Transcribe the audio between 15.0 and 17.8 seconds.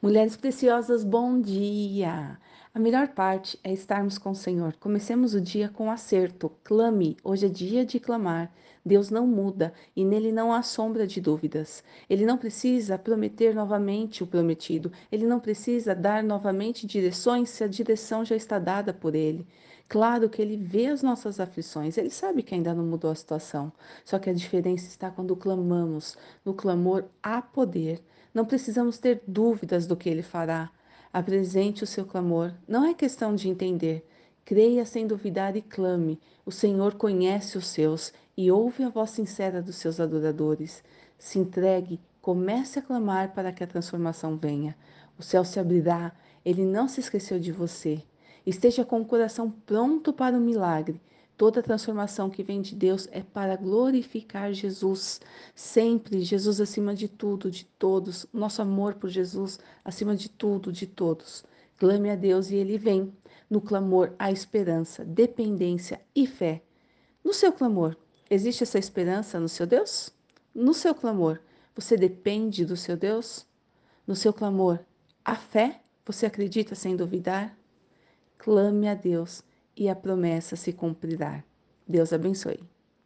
Ele não precisa dar novamente direções se a